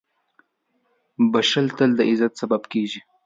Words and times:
•بښل 1.31 1.67
تل 1.77 1.89
د 1.97 1.99
عزت 2.09 2.33
سبب 2.41 2.61
کېږي. 2.71 2.99